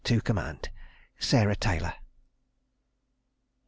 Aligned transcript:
to 0.03 0.19
comand 0.19 0.69
"SARAH 1.19 1.57
TAYLER." 1.57 1.89
9. 1.93 1.93